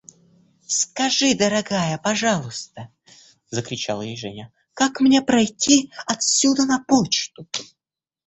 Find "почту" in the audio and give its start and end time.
6.83-7.45